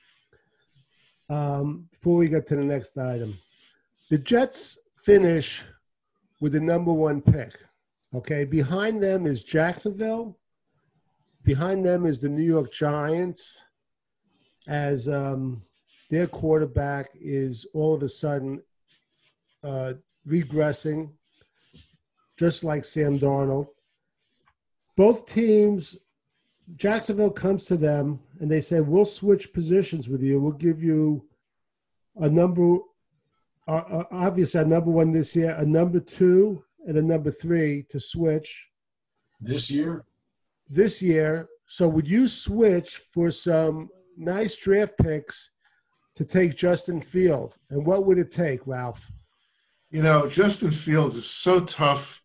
[1.29, 3.37] Um, before we get to the next item,
[4.09, 5.61] the Jets finish
[6.41, 7.53] with the number one pick.
[8.15, 10.38] Okay, behind them is Jacksonville
[11.43, 13.57] Behind them is the New York Giants,
[14.67, 15.63] as um,
[16.09, 18.61] their quarterback is all of a sudden
[19.63, 19.93] uh,
[20.27, 21.11] regressing,
[22.37, 23.67] just like Sam Darnold.
[24.95, 25.97] Both teams,
[26.75, 30.39] Jacksonville comes to them and they say, We'll switch positions with you.
[30.39, 31.25] We'll give you
[32.17, 32.77] a number,
[33.67, 37.85] uh, uh obviously, a number one this year, a number two, and a number three
[37.89, 38.67] to switch.
[39.39, 40.05] This year?
[40.69, 41.47] This year.
[41.67, 45.49] So would you switch for some nice draft picks
[46.15, 47.55] to take Justin Field?
[47.69, 49.11] And what would it take, Ralph?
[49.89, 52.21] You know, Justin Fields is so tough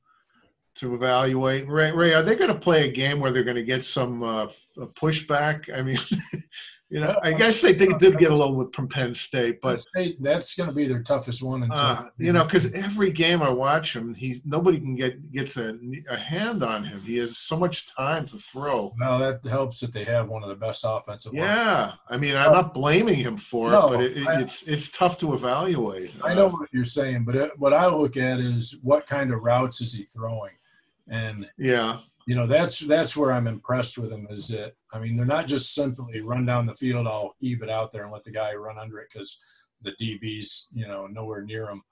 [0.76, 1.68] to evaluate.
[1.68, 4.22] Ray, Ray are they going to play a game where they're going to get some
[4.22, 5.72] uh, pushback?
[5.74, 5.98] I mean,
[6.90, 9.80] You know, I guess they did, did get a little with from Penn State, but
[9.80, 11.62] State, that's going to be their toughest one.
[11.62, 15.56] Until, uh, you know, because every game I watch him, he's nobody can get gets
[15.56, 15.76] a,
[16.10, 17.00] a hand on him.
[17.00, 18.94] He has so much time to throw.
[19.00, 21.32] Well, that helps that they have one of the best offensive.
[21.32, 24.68] Yeah, I mean, I'm not blaming him for no, it, but it, it, I, it's
[24.68, 26.12] it's tough to evaluate.
[26.22, 29.32] I know uh, what you're saying, but it, what I look at is what kind
[29.32, 30.52] of routes is he throwing,
[31.08, 34.26] and yeah, you know that's that's where I'm impressed with him.
[34.30, 37.68] Is that I mean they're not just simply run down the field, I'll heave it
[37.68, 39.42] out there and let the guy run under it because
[39.82, 41.82] the DB's you know nowhere near him.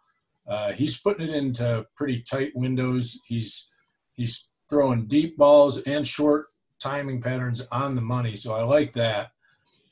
[0.46, 3.22] Uh, he's putting it into pretty tight windows.
[3.26, 3.74] He's
[4.14, 6.46] he's throwing deep balls and short
[6.80, 9.32] timing patterns on the money, so I like that.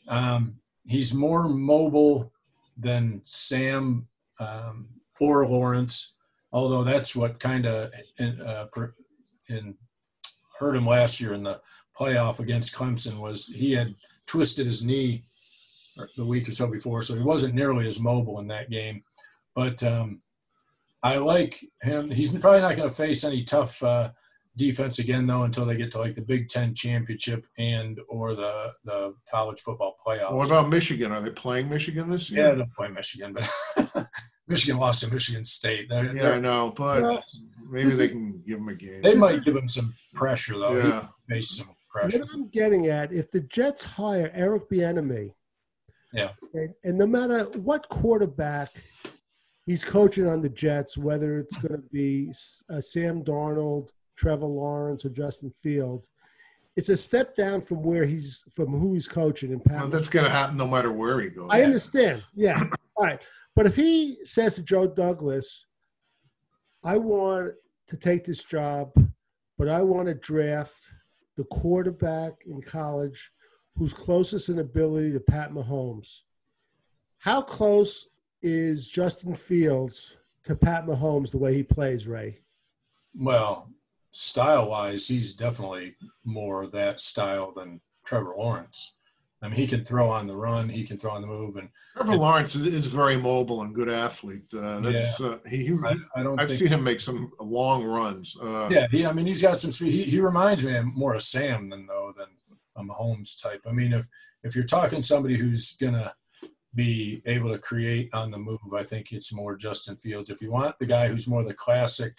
[0.09, 2.33] Um, he's more mobile
[2.77, 4.09] than Sam
[4.41, 4.89] um,
[5.21, 6.17] or Lawrence,
[6.51, 8.67] although that's what kind of uh,
[9.51, 9.77] in
[10.61, 11.61] hurt him last year in the
[11.99, 13.89] playoff against Clemson was he had
[14.27, 15.25] twisted his knee
[16.17, 19.03] the week or so before, so he wasn't nearly as mobile in that game.
[19.55, 20.21] But um,
[21.03, 22.11] I like him.
[22.11, 24.11] He's probably not going to face any tough uh,
[24.57, 28.71] defense again, though, until they get to like the Big Ten championship and or the
[28.85, 30.33] the college football playoffs.
[30.33, 31.13] What about Michigan?
[31.13, 32.49] Are they playing Michigan this year?
[32.49, 33.49] Yeah, they'll play Michigan, but
[34.51, 35.89] Michigan lost to Michigan State.
[35.89, 37.23] They're, Yeah, they're- I know, but Well,
[37.71, 39.01] maybe they can give him a game.
[39.01, 40.81] they might give him some pressure though.
[40.81, 41.09] He Yeah.
[41.29, 42.19] face some pressure.
[42.19, 42.33] What pressure.
[42.35, 45.33] I'm getting at, if the Jets hire Eric Bieniemy,
[46.13, 46.33] Yeah.
[46.53, 48.71] and, and no matter what quarterback
[49.67, 52.33] he's coaching on the Jets, whether it's going to be
[52.69, 56.03] uh, Sam Darnold, Trevor Lawrence, or Justin Field,
[56.77, 59.53] it's a step down from where he's from who he's coaching.
[59.53, 61.49] And Well, that's going to happen no matter where he goes.
[61.51, 62.25] I understand.
[62.35, 62.65] Yeah.
[62.97, 63.21] All right.
[63.61, 65.67] But if he says to Joe Douglas,
[66.83, 67.53] I want
[67.89, 68.91] to take this job,
[69.59, 70.89] but I want to draft
[71.37, 73.31] the quarterback in college
[73.77, 76.21] who's closest in ability to Pat Mahomes.
[77.19, 78.09] How close
[78.41, 82.39] is Justin Fields to Pat Mahomes the way he plays, Ray?
[83.15, 83.69] Well,
[84.11, 88.97] style wise, he's definitely more that style than Trevor Lawrence.
[89.43, 91.71] I mean, he can throw on the run, he can throw on the move, and
[91.97, 94.43] Trevor Lawrence is, very mobile and good athlete.
[94.53, 95.65] Uh, that's uh, he.
[95.65, 98.37] he I, I don't I've seen him make some long runs.
[98.41, 99.07] Uh, Yeah, he.
[99.07, 99.93] I mean, he's got some speed.
[99.93, 102.27] He, he reminds me more of Sam than though than
[102.77, 103.63] a Mahomes type.
[103.67, 104.07] I mean, if
[104.43, 106.13] if you're talking somebody who's gonna
[106.75, 110.29] be able to create on the move, I think it's more Justin Fields.
[110.31, 112.13] If you want the guy who's more the classic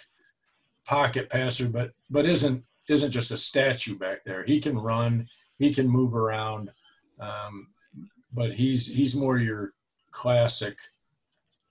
[0.86, 4.44] pocket passer, but but isn't isn't just a statue back there.
[4.44, 5.28] He can run,
[5.60, 6.70] he can move around,
[7.22, 7.68] um,
[8.34, 9.74] but he's he's more your
[10.12, 10.78] classic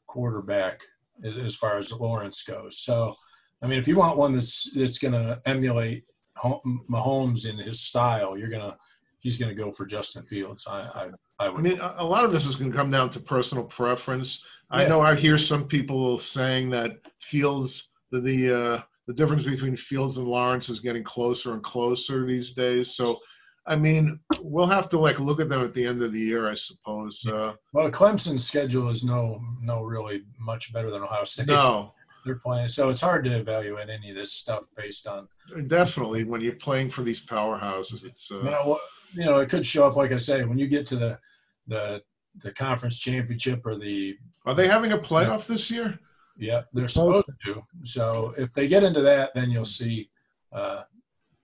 [0.07, 0.81] quarterback
[1.25, 2.79] as far as Lawrence goes.
[2.79, 3.15] So,
[3.63, 6.05] I mean, if you want one that's that's going to emulate
[6.89, 8.77] Mahomes in his style, you're gonna
[9.19, 10.67] he's going to go for Justin Fields.
[10.69, 13.21] I I, I I mean, a lot of this is going to come down to
[13.21, 14.45] personal preference.
[14.71, 19.77] I know I hear some people saying that Fields, the the, uh, the difference between
[19.77, 22.95] Fields and Lawrence is getting closer and closer these days.
[22.95, 23.19] So,
[23.71, 26.51] I mean, we'll have to like look at them at the end of the year,
[26.51, 27.25] I suppose.
[27.25, 31.49] Uh, well, Clemson's schedule is no no really much better than Ohio State's.
[31.49, 31.95] no,
[32.27, 35.29] They're playing, so it's hard to evaluate any of this stuff based on
[35.69, 38.81] definitely when you're playing for these powerhouses, it's you uh, know what
[39.13, 39.39] you know.
[39.39, 41.19] It could show up like I say when you get to the
[41.69, 42.03] the
[42.43, 45.99] the conference championship or the are they having a playoff this year?
[46.37, 47.63] Yeah, they're supposed to.
[47.85, 50.09] So if they get into that, then you'll see,
[50.53, 50.83] uh,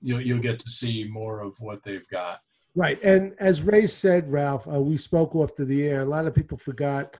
[0.06, 2.38] you'll you'll get to see more of what they've got.
[2.74, 3.02] Right.
[3.02, 6.02] And as Ray said, Ralph, uh, we spoke off to the air.
[6.02, 7.16] A lot of people forgot.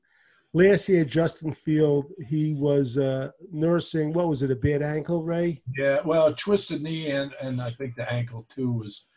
[0.52, 5.62] Last year, Justin Field, he was uh, nursing, what was it, a bad ankle, Ray?
[5.76, 9.08] Yeah, well, twisted knee and and I think the ankle too was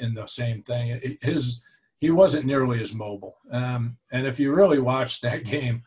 [0.00, 0.90] in the same thing.
[1.02, 1.64] It- His
[1.98, 3.36] he wasn't nearly as mobile.
[3.52, 5.82] Um, and if you really watched that game,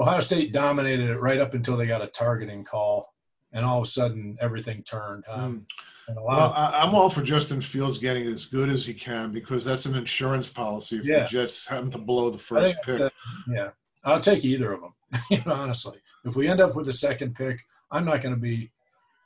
[0.00, 3.13] Ohio State dominated it right up until they got a targeting call,
[3.54, 5.24] and all of a sudden everything turned.
[5.28, 5.66] Um,
[6.06, 6.08] Mm.
[6.08, 8.92] and a lot Well, I, I'm all for Justin Fields getting as good as he
[8.92, 11.20] can because that's an insurance policy if Yeah.
[11.22, 12.98] the Jets happen to blow the first pick.
[12.98, 13.12] that-
[13.48, 13.70] yeah,
[14.04, 14.92] I'll take either of them.
[15.30, 17.58] you know, honestly, if we end up with the second pick,
[17.90, 18.70] I'm not going to be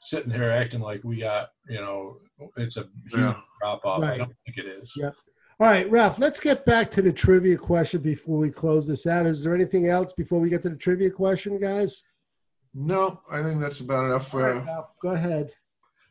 [0.00, 2.18] sitting here acting like we got you know
[2.56, 3.40] it's a huge Yeah.
[3.60, 4.04] drop off.
[4.04, 4.94] I don't think it is.
[4.96, 5.10] Yeah.
[5.60, 9.26] All right, Ralph, let's get back to the trivia question before we close this out.
[9.26, 12.04] Is there anything else before we get to the trivia question, guys?
[12.80, 14.32] No, I think that's about enough.
[14.32, 15.50] All right, Ralph, go ahead.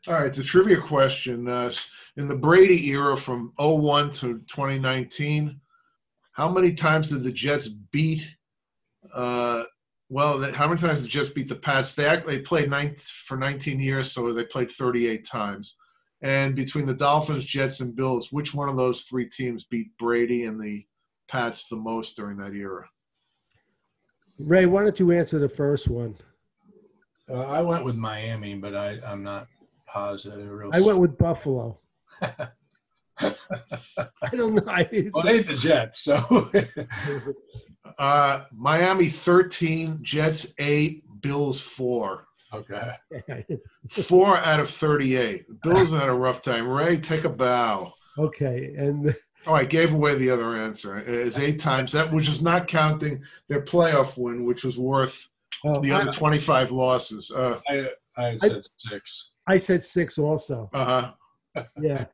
[0.06, 1.48] all right, the trivia question.
[1.48, 1.72] Uh,
[2.18, 5.62] in the Brady era from 01 to 2019,
[6.34, 8.36] how many times did the Jets beat?
[9.14, 9.64] Uh,
[10.10, 11.94] well, the- how many times did the Jets beat the Pats?
[11.94, 15.76] They act, they played nine, for 19 years, so they played 38 times.
[16.22, 20.44] And between the Dolphins, Jets, and Bills, which one of those three teams beat Brady
[20.44, 20.86] and the
[21.30, 22.90] Pats the most during that era?
[24.38, 26.18] Ray, why don't you answer the first one?
[27.30, 29.48] Uh, I went with Miami, but I, I'm not
[29.86, 30.50] positive.
[30.50, 31.80] Real I went with Buffalo.
[33.19, 33.32] I
[34.32, 34.63] don't know.
[34.67, 36.52] I, well, they ain't the Jets, so
[37.98, 42.28] Uh, Miami 13, Jets 8, Bills 4.
[42.54, 42.92] okay.
[43.90, 45.46] Four out of 38.
[45.63, 46.67] Bills had a rough time.
[46.67, 47.94] Ray, take a bow.
[48.17, 49.15] okay, and
[49.48, 50.98] Oh, I gave away the other answer.
[51.08, 51.94] It's eight times.
[51.94, 55.30] That which is not counting their playoff win, which was worth
[55.66, 57.32] oh, the other 25 losses.
[57.32, 57.88] Uh I
[58.18, 59.32] I had said six.
[59.48, 60.70] I, I said six also.
[60.74, 61.14] Uh
[61.56, 61.64] huh.
[61.80, 62.06] Yeah.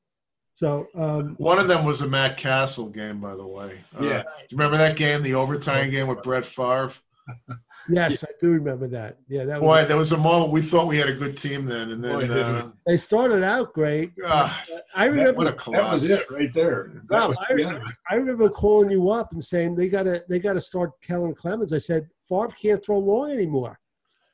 [0.56, 3.80] So um, One of them was a Matt Cassel game, by the way.
[4.00, 4.22] Uh, Yeah.
[4.22, 6.92] do you remember that game, the overtime game with Brett Favre?
[7.90, 9.18] Yes, I do remember that.
[9.28, 9.68] Yeah, that was.
[9.84, 12.20] Boy, there was a moment we thought we had a good team then, and then
[12.20, 14.12] didn't uh, They started out great.
[14.26, 14.64] ah,
[14.96, 15.34] I remember.
[15.34, 16.92] what a That was it right there.
[17.10, 17.96] That Wow, was I- the end of it.
[18.10, 21.74] I remember calling you up and saying they gotta they gotta start Kellen Clemens.
[21.74, 23.80] I said Favre can't throw long anymore.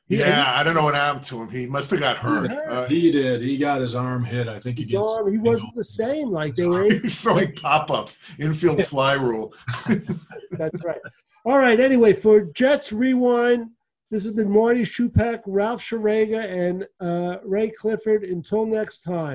[0.08, 1.48] He- Yeah, I don't know what happened to him.
[1.50, 2.50] He must have got hurt.
[2.52, 2.68] hurt.
[2.68, 3.42] Uh, He did.
[3.42, 4.46] He got his arm hit.
[4.48, 5.18] I think His against.
[5.18, 6.30] arm, he wasn't the same.
[6.30, 6.84] Like they were.
[6.88, 9.52] he was throwing pop-ups, infield fly rule.
[10.52, 11.00] That's right.
[11.44, 11.80] All right.
[11.80, 13.70] Anyway, for Jets Rewind,
[14.10, 18.24] this has been Marty Shupak, Ralph Sharega, and uh, Ray Clifford.
[18.24, 19.28] Until next time.